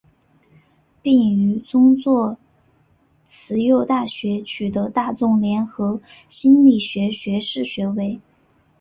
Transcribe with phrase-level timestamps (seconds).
[1.03, 2.39] 并于宗座
[3.23, 8.19] 慈幼大学取得大众传播心理学学士学位。